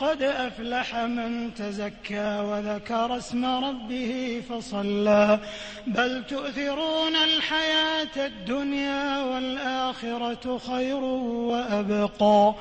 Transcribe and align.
قد 0.00 0.22
أفلح 0.22 0.96
من 0.96 1.54
تزكى 1.54 2.38
وذكر 2.40 3.16
اسم 3.16 3.44
ربه 3.44 4.42
فصلى. 4.50 5.38
بل 5.86 6.24
تؤثرون 6.28 7.16
الحياة 7.16 8.26
الدنيا 8.26 9.22
والآخرة 9.22 10.58
خير 10.58 11.04
وأبقى. 11.50 12.54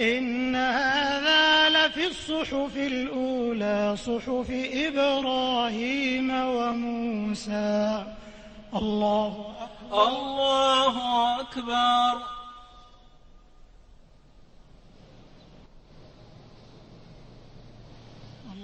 إن 0.00 0.56
هذا 0.56 1.68
لفي 1.68 2.06
الصحف 2.06 2.76
الأولى 2.76 3.96
صحف 3.96 4.46
إبراهيم 4.74 6.30
وموسى. 6.30 8.04
الله 8.76 9.54
أكبر. 9.60 10.08
الله 10.08 10.96
أكبر. 11.40 12.41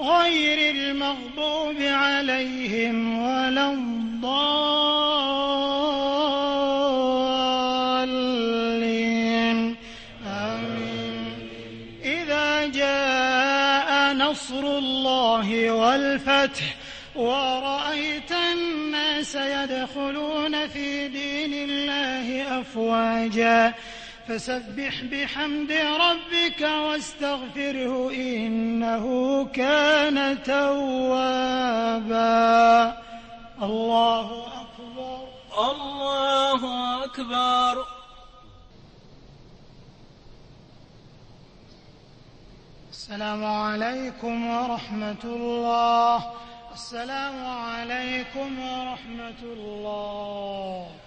غير 0.00 0.74
المغضوب 0.74 1.76
عليهم 1.80 3.22
ولا 3.22 3.72
الضالين. 3.72 4.06
آمين. 10.26 11.48
إذا 12.04 12.66
جاء 12.66 14.12
نصر 14.14 14.60
الله 14.78 15.70
والفتح 15.70 16.76
ورأيت 17.14 18.32
الناس 18.32 19.34
يدخلون 19.34 20.68
في 20.68 21.08
دين 21.08 21.70
الله 21.70 22.60
أفواجا 22.60 23.74
فسبح 24.28 25.02
بحمد 25.02 25.72
ربك 25.72 26.60
واستغفره 26.60 28.10
إنه 28.10 29.04
كان 29.44 30.42
توابا. 30.42 32.16
الله 33.62 34.46
أكبر. 34.62 35.28
الله 35.70 36.60
أكبر. 37.04 37.86
السلام 42.90 43.44
عليكم 43.44 44.46
ورحمة 44.46 45.24
الله. 45.24 46.32
السلام 46.74 47.46
عليكم 47.46 48.58
ورحمة 48.58 49.42
الله. 49.42 51.05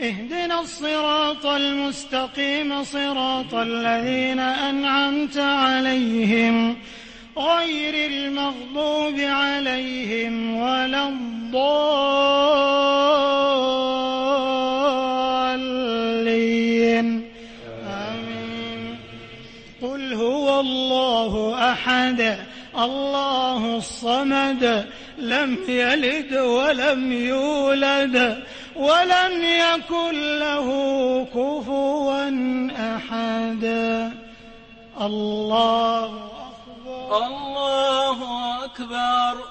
اهدنا 0.00 0.60
الصراط 0.60 1.46
المستقيم 1.46 2.84
صراط 2.84 3.54
الذين 3.54 4.38
أنعمت 4.38 5.38
عليهم 5.38 6.76
غير 7.38 8.10
المغضوب 8.10 9.20
عليهم 9.20 10.56
ولا 10.56 11.08
الضالين. 11.08 11.76
آمين. 17.86 18.98
قل 19.82 20.12
هو 20.12 20.60
الله 20.60 21.54
أحد. 21.72 22.38
الله 22.78 23.76
الصمد. 23.76 24.86
لم 25.18 25.58
يلد 25.68 26.34
ولم 26.34 27.12
يولد. 27.12 28.42
ولم 28.78 29.42
يكن 29.42 30.38
له 30.38 30.68
كفوا 31.24 32.30
أحد. 32.96 33.64
الله 35.00 36.04
أكبر. 36.04 37.26
الله 37.26 38.18
أكبر. 38.64 39.44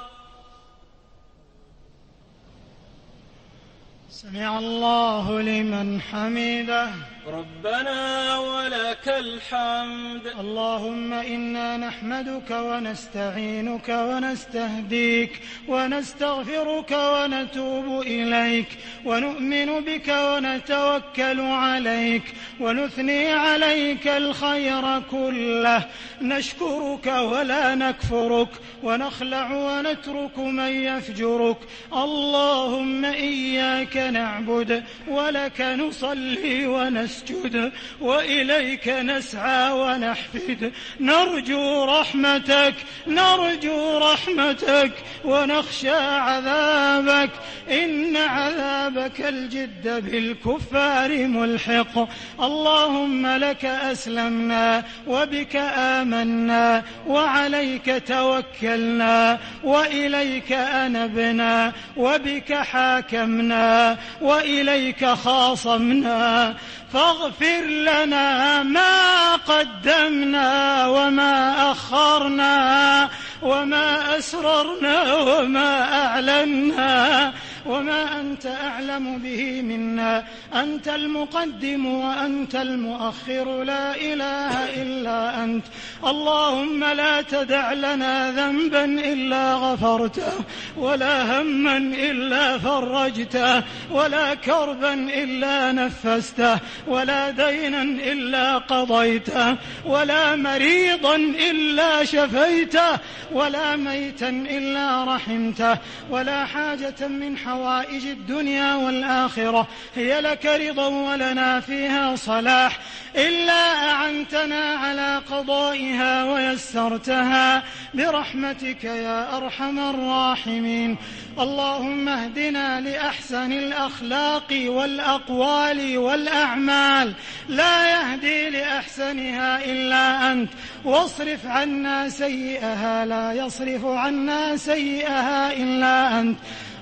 سمع 4.09 4.59
الله 4.59 5.41
لمن 5.41 6.01
حمده. 6.01 7.14
ربنا 7.27 8.37
ولك 8.37 9.07
الحمد. 9.07 10.27
اللهم 10.39 11.13
إنا 11.13 11.77
نحمدك 11.77 12.51
ونستعينك 12.51 13.89
ونستهديك 13.89 15.41
ونستغفرك 15.67 16.91
ونتوب 16.91 18.01
إليك 18.01 18.67
ونؤمن 19.05 19.79
بك 19.79 20.07
ونتوكل 20.07 21.41
عليك 21.41 22.23
ونثني 22.59 23.31
عليك 23.31 24.07
الخير 24.07 24.99
كله. 25.11 25.85
نشكرك 26.21 27.07
ولا 27.07 27.75
نكفرك 27.75 28.49
ونخلع 28.83 29.51
ونترك 29.51 30.37
من 30.37 30.71
يفجرك. 30.89 31.57
اللهم 31.93 33.05
إياك 33.05 33.97
نعبد 33.97 34.83
ولك 35.07 35.61
نصلي 35.61 36.67
ونسجد 37.15 37.71
وإليك 38.01 38.87
نسعى 38.87 39.71
ونحفد. 39.71 40.71
نرجو 40.99 41.85
رحمتك 41.85 42.73
نرجو 43.07 43.97
رحمتك 43.97 44.91
ونخشى 45.25 45.89
عذابك. 45.89 47.29
إن 47.71 48.17
عذابك 48.17 49.21
الجد 49.21 50.05
بالكفار 50.05 51.27
ملحق. 51.27 52.09
اللهم 52.41 53.27
لك 53.27 53.65
أسلمنا 53.65 54.83
وبك 55.07 55.55
آمنا 55.77 56.83
وعليك 57.07 58.03
توكلنا 58.07 59.39
وإليك 59.63 60.51
أنبنا 60.51 61.71
وبك 61.97 62.53
حاكمنا 62.53 63.97
وإليك 64.21 65.05
خاصمنا. 65.05 66.55
فاغفر 66.95 67.61
لنا 67.61 68.63
ما 68.63 69.35
قدمنا 69.35 70.87
وما 70.87 71.71
أخرنا 71.71 73.09
وما 73.41 74.17
أسررنا 74.17 75.13
وما 75.13 75.93
أعلنا 76.05 77.33
وما 77.65 78.19
أنت 78.19 78.45
أعلم 78.45 79.17
به 79.17 79.61
منا. 79.61 80.23
أنت 80.53 80.87
المقدم 80.87 81.85
وأنت 81.85 82.55
المؤخر. 82.55 83.63
لا 83.63 83.95
إله 83.95 84.81
إلا 84.81 85.43
أنت. 85.43 85.65
اللهم 86.05 86.83
لا 86.83 87.21
تدع 87.21 87.73
لنا 87.73 88.31
ذنبا 88.31 88.85
إلا 88.85 89.53
غفرته 89.53 90.33
ولا 90.77 91.41
هما 91.41 91.77
إلا 91.77 92.57
فرجته 92.57 93.63
ولا 93.91 94.33
كربا 94.35 94.93
إلا 94.93 95.71
نفسته 95.71 96.59
ولا 96.87 97.29
دينا 97.29 97.81
إلا 97.81 98.57
قضيته 98.57 99.55
ولا 99.85 100.35
مريضا 100.35 101.15
إلا 101.51 102.05
شفيته 102.05 102.99
ولا 103.31 103.75
ميتا 103.75 104.29
إلا 104.29 105.03
رحمته 105.03 105.77
ولا 106.09 106.45
حاجة 106.45 107.07
من 107.07 107.37
حوالي 107.37 107.54
حوائج 107.55 108.05
الدنيا 108.05 108.75
والآخرة. 108.75 109.67
هي 109.95 110.21
لك 110.21 110.45
رضا 110.45 110.87
ولنا 110.87 111.59
فيها 111.59 112.15
صلاح. 112.15 112.79
إلا 113.15 113.91
أعنتنا 113.91 114.55
على 114.55 115.21
قضائها 115.31 116.23
ويسرتها. 116.23 117.63
برحمتك 117.93 118.83
يا 118.83 119.37
أرحم 119.37 119.79
الراحمين. 119.79 120.97
اللهم 121.39 122.09
اهدنا 122.09 122.81
لأحسن 122.81 123.51
الأخلاق 123.51 124.63
والأقوال 124.67 125.97
والأعمال. 125.97 127.13
لا 127.49 127.89
يهدي 127.89 128.49
لأحسنها 128.49 129.65
إلا 129.65 130.31
أنت. 130.31 130.49
واصرف 130.85 131.45
عنا 131.45 132.09
سيئها. 132.09 133.05
لا 133.05 133.33
يصرف 133.33 133.85
عنا 133.85 134.57
سيئها 134.57 135.53
إلا 135.53 136.19
أنت. 136.19 136.37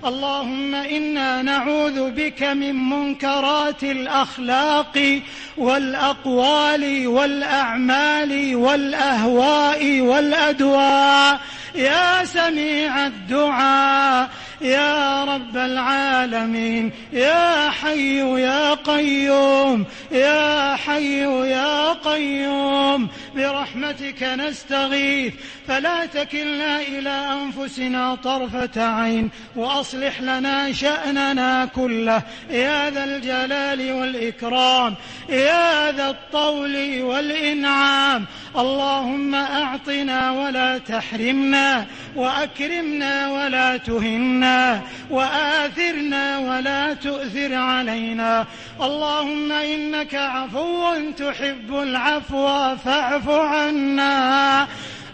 اللهم 0.06 0.76
إنا 0.76 1.42
نعوذ 1.42 2.12
بك 2.12 2.44
من 2.44 2.90
منكرات 2.90 3.84
الأخلاق 3.84 5.22
والأقوال 5.58 7.08
والأعمال 7.08 8.56
والأهواء 8.56 10.02
والأدواء. 10.02 11.40
يا 11.76 12.26
سميع 12.26 13.06
الدعاء 13.06 14.30
يا 14.62 15.24
رب 15.24 15.58
العالمين 15.58 16.92
يا 17.14 17.70
حي 17.70 18.20
يا 18.42 18.74
قيوم 18.86 19.86
يا 20.12 20.76
حي 20.76 21.20
يا 21.50 21.94
قيوم 21.94 23.08
برحمتك 23.36 24.24
نستغيث. 24.24 25.34
فلا 25.68 26.06
تكلنا 26.06 26.82
إلى 26.82 27.10
أنفسنا 27.10 28.16
طرفة 28.16 28.84
عين 28.84 29.30
وأصلح 29.56 30.22
لنا 30.22 30.72
شأننا 30.72 31.66
كله. 31.66 32.22
يا 32.50 32.90
ذا 32.90 33.04
الجلال 33.04 33.92
والإكرام 33.94 34.96
يا 35.30 35.92
ذا 35.92 36.10
الطول 36.10 37.02
والإنعام. 37.02 38.26
اللهم 38.58 39.36
أعطنا 39.36 40.32
ولا 40.32 40.78
تحرمنا 40.78 41.86
وأكرمنا 42.16 43.32
ولا 43.32 43.78
تهنا 43.78 44.82
وآثرنا 45.10 46.40
ولا 46.40 46.94
تؤثر 46.94 47.54
علينا. 47.54 48.46
اللهم 48.82 49.52
إنك 49.52 50.16
عفو 50.16 50.94
تحب 51.18 51.76
العفو 51.76 52.76
فاعف 52.76 53.30
عنا. 53.30 54.68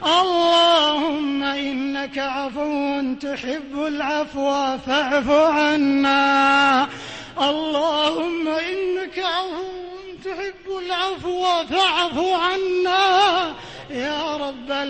اللهم 0.06 1.44
إنك 1.44 2.18
عفو 2.18 3.02
تحب 3.22 3.74
العفو 3.76 4.78
فاعف 4.88 5.30
عنا. 5.30 6.88
اللهم 7.38 8.48
إنك 8.48 9.20
عفو 9.20 9.80
تحب 10.26 10.66
العفو 10.86 11.44
فاعف 11.70 12.18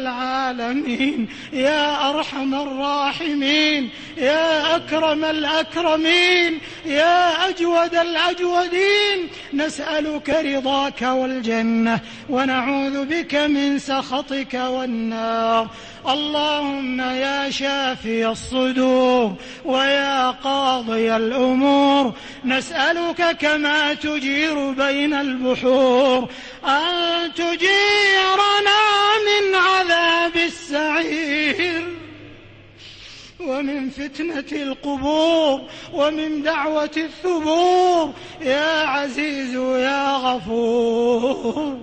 العالمين 0.02 1.28
يا 1.54 2.10
أرحم 2.10 2.52
الراحمين 2.56 3.90
يا 4.18 4.76
أكرم 4.76 5.26
الأكرمين 5.26 6.60
يا 6.86 7.50
أجود 7.50 7.96
الأجودين. 7.96 9.20
نسألك 9.54 10.30
رضاك 10.30 11.02
والجنة 11.02 12.00
ونعوذ 12.30 13.06
بك 13.06 13.36
من 13.36 13.80
سخطك 13.80 14.54
والنار. 14.54 15.68
اللهم 16.10 17.02
يا 17.02 17.50
شافي 17.50 18.28
الصدور 18.28 19.34
ويا 19.66 20.32
قاضي 20.32 21.16
الأمور 21.16 22.14
نسألك 22.46 23.38
كما 23.38 23.94
تجير 23.94 24.72
بين 24.72 25.14
البحور. 25.14 26.30
أن 26.66 27.34
تجيرنا 27.34 28.82
من 29.30 29.56
عذاب 29.56 30.36
السعير 30.36 31.84
ومن 33.40 33.90
فتنة 33.90 34.52
القبور 34.52 35.62
ومن 35.94 36.42
دعوة 36.44 36.92
الثبور. 36.98 38.14
يا 38.42 38.86
عزيز 38.86 39.56
يا 39.56 40.16
غفور. 40.16 41.78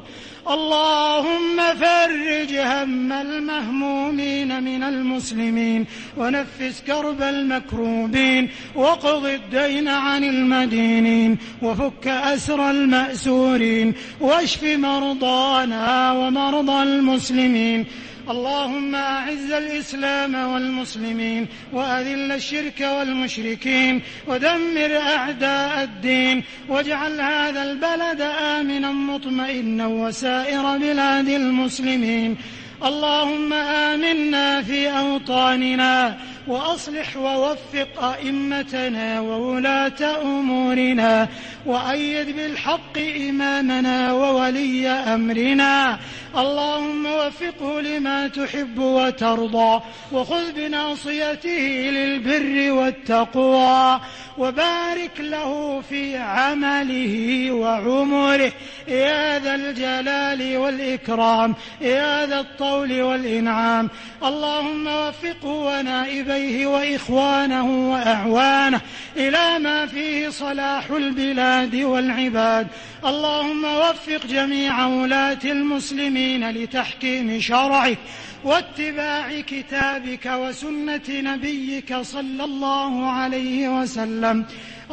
اللهم 0.51 1.57
فرج 1.81 2.55
هم 2.57 3.13
المهمومين 3.13 4.63
من 4.63 4.83
المسلمين 4.83 5.87
ونفس 6.17 6.83
كرب 6.87 7.23
المكروبين 7.23 8.49
وقض 8.75 9.27
الدين 9.27 9.89
عن 9.89 10.25
المدينين 10.25 11.39
وفك 11.63 12.09
أسر 12.09 12.71
المأسورين 12.71 13.95
واشف 14.21 14.65
مرضانا 14.65 16.13
ومرضى 16.13 16.83
المسلمين 16.83 17.87
اللهم 18.31 18.95
أعز 18.95 19.51
الإسلام 19.53 20.35
والمسلمين 20.35 21.47
وأذل 21.73 22.33
الشرك 22.33 22.81
والمشركين 22.81 24.03
ودمر 24.29 24.97
أعداء 24.97 25.83
الدين 25.83 26.43
واجعل 26.69 27.21
هذا 27.21 27.63
البلد 27.63 28.21
آمنا 28.43 28.91
مطمئنا 28.93 29.87
وسائر 29.87 30.79
بلاد 30.79 31.29
المسلمين 31.29 32.37
اللهم 32.85 33.53
آمنا 33.53 34.63
في 34.63 34.89
أوطاننا 34.91 36.17
وأصلح 36.49 37.17
ووفق 37.17 38.05
أئمتنا 38.05 39.21
وولاة 39.21 40.23
أمورنا 40.23 41.29
وأيد 41.67 42.37
بالحق 42.37 42.99
إمامنا 42.99 44.13
وولي 44.13 44.89
أمرنا. 44.89 45.99
اللهم 46.37 47.07
وفقه 47.07 47.81
لما 47.81 48.29
تحب 48.29 48.79
وترضى 48.79 49.81
وخذ 50.13 50.53
بناصيته 50.53 51.91
للبر 51.97 52.73
والتقوى 52.73 54.01
وبارك 54.39 55.21
له 55.21 55.81
في 55.81 56.17
عمله 56.17 57.51
وعمره. 57.53 58.53
يا 58.89 59.39
ذا 59.39 59.55
الجلال 59.55 60.57
والإكرام 60.57 61.55
يا 61.81 62.27
ذا 62.27 62.41
الطول 62.41 63.03
والإنعام. 63.03 63.91
اللهم 64.23 64.87
وفقه 64.87 65.49
ونائبه 65.49 66.36
عليه 66.37 66.67
وإخوانه 66.67 67.91
وأعوانه 67.91 68.81
إلى 69.17 69.59
ما 69.59 69.87
فيه 69.87 70.29
صلاح 70.29 70.91
البلاد 70.91 71.75
والعباد. 71.75 72.67
اللهم 73.07 73.65
وفق 73.65 74.27
جميع 74.27 74.87
ولاة 74.87 75.39
المسلمين 75.45 76.51
لتحكيم 76.51 77.41
شرعك 77.41 77.99
واتباع 78.45 79.41
كتابك 79.41 80.27
وسنة 80.27 81.03
نبيك 81.09 81.97
صلى 81.97 82.45
الله 82.45 83.11
عليه 83.11 83.81
وسلم. 83.81 84.45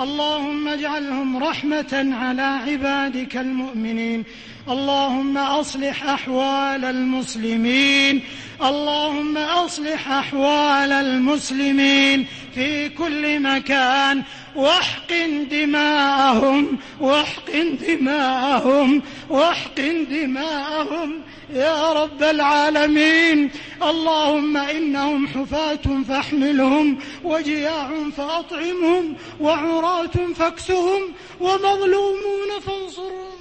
اللهم 0.01 0.67
اجعلهم 0.67 1.43
رحمة 1.43 2.15
على 2.21 2.41
عبادك 2.41 3.37
المؤمنين. 3.37 4.23
اللهم 4.69 5.37
أصلح 5.37 6.03
أحوال 6.03 6.85
المسلمين. 6.85 8.21
اللهم 8.63 9.37
أصلح 9.37 10.11
أحوال 10.11 10.91
المسلمين 10.91 12.25
في 12.55 12.89
كل 12.89 13.39
مكان. 13.39 14.23
واحقن 14.55 15.47
دماءهم. 15.51 16.77
واحقن 16.99 17.77
دماءهم. 17.87 19.01
واحقن 19.29 20.05
دماءهم. 20.11 21.21
يا 21.49 21.93
رب 21.93 22.23
العالمين. 22.23 23.51
اللهم 23.81 24.57
إنهم 24.57 25.27
حفاة 25.27 26.03
فاحملهم 26.07 26.99
وجياع 27.23 27.89
فأطعمهم 28.17 29.15
وعراة 29.41 30.33
فاكسهم 30.35 31.01
ومظلومون 31.39 32.59
فانصرهم. 32.65 33.32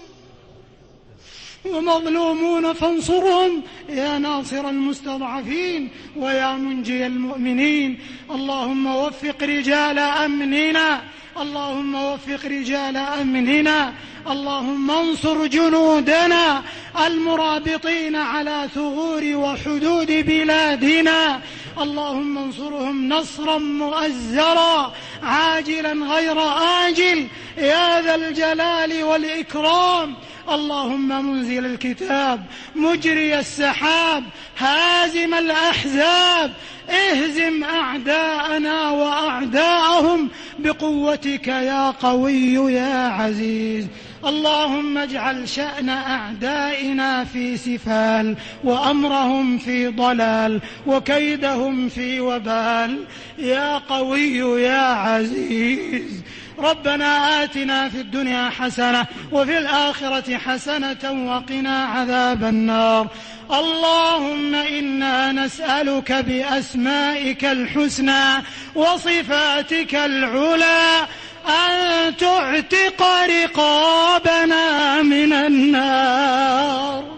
ومظلومون 1.64 2.72
فانصرهم. 2.72 3.62
يا 3.88 4.18
ناصر 4.18 4.68
المستضعفين 4.68 5.88
ويا 6.16 6.52
منجي 6.52 7.06
المؤمنين. 7.06 7.98
اللهم 8.30 8.86
وفق 8.86 9.42
رجال 9.42 9.98
أمننا. 9.98 11.00
اللهم 11.40 11.94
وفق 11.94 12.46
رجال 12.46 12.96
أمننا. 12.96 13.92
اللهم 14.30 14.90
انصر 14.90 15.46
جنودنا 15.46 16.62
المرابطين 17.06 18.16
على 18.16 18.68
ثغور 18.74 19.22
وحدود 19.24 20.06
بلادنا. 20.06 21.40
اللهم 21.80 22.38
انصرهم 22.38 23.08
نصرا 23.08 23.58
مؤزرا 23.58 24.92
عاجلا 25.22 25.92
غير 25.92 26.40
آجل. 26.86 27.26
يا 27.56 28.00
ذا 28.00 28.14
الجلال 28.14 29.04
والإكرام. 29.04 30.14
اللهم 30.50 31.26
منزل 31.26 31.66
الكتاب 31.66 32.44
مجري 32.76 33.38
السحاب 33.38 34.24
هازم 34.58 35.34
الأحزاب 35.34 36.52
اهزم 36.90 37.64
أعداءنا 37.64 38.90
وأعداءهم 38.90 40.28
بقوتك 40.58 41.48
يا 41.48 41.90
قوي 41.90 42.54
يا 42.54 43.08
عزيز. 43.08 43.86
اللهم 44.26 44.98
اجعل 44.98 45.48
شأن 45.48 45.88
أعدائنا 45.88 47.24
في 47.24 47.56
سفال 47.56 48.36
وأمرهم 48.64 49.58
في 49.58 49.86
ضلال 49.86 50.60
وكيدهم 50.86 51.88
في 51.88 52.20
وبال. 52.20 53.04
يا 53.38 53.78
قوي 53.78 54.62
يا 54.62 54.80
عزيز. 54.80 56.22
ربنا 56.62 57.42
آتنا 57.42 57.88
في 57.88 58.00
الدنيا 58.00 58.50
حسنة 58.50 59.06
وفي 59.32 59.58
الآخرة 59.58 60.38
حسنة 60.38 61.04
وقنا 61.28 61.84
عذاب 61.84 62.44
النار. 62.44 63.08
اللهم 63.50 64.54
إنا 64.54 65.32
نسألك 65.32 66.12
بأسمائك 66.12 67.44
الحسنى 67.44 68.42
وصفاتك 68.74 69.94
العلى 69.94 71.06
أن 71.48 72.16
تعتق 72.16 73.02
رقابنا 73.26 75.02
من 75.02 75.32
النار. 75.32 77.12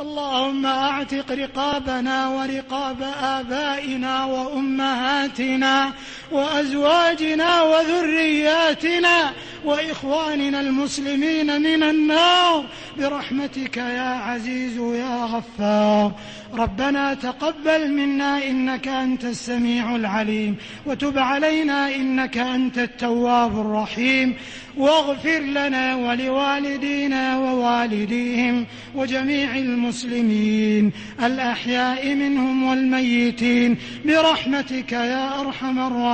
اللهم 0.00 0.66
أعتق 0.66 1.32
رقابنا 1.32 2.28
ورقاب 2.28 3.02
آبائنا 3.22 4.24
وأمهاتنا 4.24 5.92
وأزواجنا 6.32 7.62
وذرياتنا 7.62 9.32
وإخواننا 9.64 10.60
المسلمين 10.60 11.60
من 11.60 11.82
النار 11.82 12.64
برحمتك 12.98 13.76
يا 13.76 14.14
عزيز 14.26 14.76
يا 14.76 15.24
غفار. 15.24 16.12
ربنا 16.54 17.14
تقبل 17.14 17.90
منا 17.90 18.46
إنك 18.46 18.88
أنت 18.88 19.24
السميع 19.24 19.96
العليم 19.96 20.56
وتب 20.86 21.18
علينا 21.18 21.94
إنك 21.94 22.38
أنت 22.38 22.78
التواب 22.78 23.60
الرحيم. 23.60 24.36
واغفر 24.76 25.38
لنا 25.38 25.94
ولوالدينا 25.94 27.38
ووالديهم 27.38 28.66
وجميع 28.94 29.56
المسلمين 29.56 30.92
الأحياء 31.24 32.14
منهم 32.14 32.62
والميتين 32.62 33.78
برحمتك 34.04 34.92
يا 34.92 35.40
أرحم 35.40 35.78
الراحمين. 35.78 36.13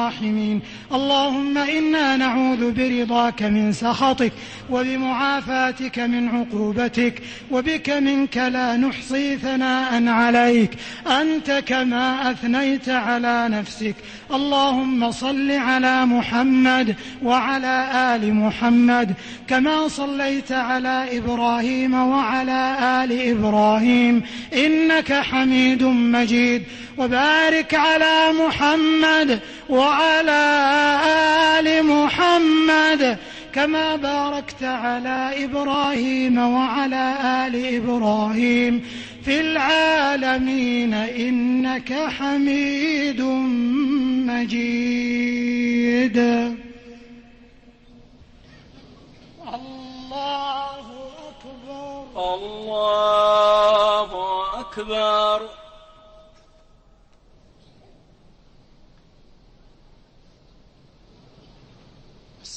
اللهم 0.93 1.59
إنا 1.59 2.17
نعوذ 2.17 2.73
برضاك 2.73 3.43
من 3.43 3.73
سخطك 3.73 4.33
وبمعافاتك 4.71 5.99
من 5.99 6.29
عقوبتك 6.29 7.23
وبك 7.51 7.91
منك 7.91 8.37
لا 8.37 8.77
نحصي 8.77 9.37
ثناء 9.37 10.09
عليك. 10.09 10.71
أنت 11.07 11.63
كما 11.67 12.31
أثنيت 12.31 12.89
على 12.89 13.49
نفسك. 13.51 13.95
اللهم 14.35 15.11
صل 15.11 15.51
على 15.51 16.07
محمد 16.07 16.97
وعلى 17.23 17.91
آل 18.15 18.35
محمد 18.35 19.15
كما 19.49 19.89
صليت 19.89 20.53
على 20.53 21.19
إبراهيم 21.19 21.95
وعلى 21.95 22.77
آل 23.05 23.31
إبراهيم. 23.31 24.23
إنك 24.55 25.13
حميد 25.13 25.83
مجيد. 25.83 26.63
وبارك 26.99 27.75
على 27.75 28.33
محمد 28.47 29.41
وعلى 29.91 30.43
آل 31.59 31.87
محمد 31.87 33.19
كما 33.53 33.97
باركت 33.97 34.63
على 34.63 35.45
إبراهيم 35.45 36.39
وعلى 36.39 37.15
آل 37.47 37.55
إبراهيم 37.77 38.87
في 39.25 39.41
العالمين 39.41 40.95
إنك 40.95 41.93
حميد 41.93 43.21
مجيد. 44.31 46.19
الله 49.55 50.77
أكبر. 51.31 52.35
الله 52.35 54.11
أكبر. 54.61 55.60